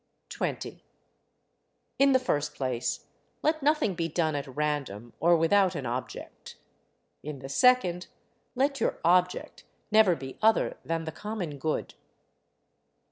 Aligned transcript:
20. 0.29 0.83
In 1.99 2.11
the 2.11 2.17
first 2.17 2.55
place, 2.55 3.05
let 3.43 3.61
nothing 3.61 3.93
be 3.93 4.07
done 4.07 4.33
at 4.33 4.55
random 4.57 5.13
or 5.19 5.37
without 5.37 5.75
an 5.75 5.85
object. 5.85 6.55
In 7.21 7.37
the 7.37 7.49
second 7.49 8.07
let 8.55 8.79
your 8.81 8.97
object 9.05 9.63
never 9.91 10.15
be 10.15 10.39
other 10.41 10.77
than 10.83 11.03
the 11.03 11.11
common 11.11 11.59
good. 11.59 11.93